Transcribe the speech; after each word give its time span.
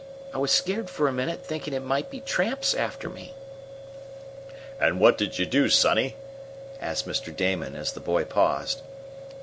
I 0.33 0.39
was 0.39 0.51
scared 0.51 0.89
for 0.89 1.07
a 1.07 1.13
minute, 1.13 1.45
thinkin' 1.45 1.75
it 1.75 1.83
might 1.83 2.09
be 2.09 2.21
tramps 2.21 2.73
after 2.73 3.07
me." 3.07 3.35
"And 4.79 4.99
what 4.99 5.15
did 5.15 5.37
you 5.37 5.45
do, 5.45 5.69
Sonny?" 5.69 6.15
asked 6.81 7.07
Mr. 7.07 7.31
Damon, 7.35 7.75
as 7.75 7.91
the 7.91 7.99
boy 7.99 8.25
paused. 8.25 8.81